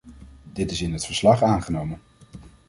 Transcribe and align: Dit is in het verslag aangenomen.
Dit 0.53 0.71
is 0.71 0.81
in 0.81 0.93
het 0.93 1.05
verslag 1.05 1.41
aangenomen. 1.43 1.99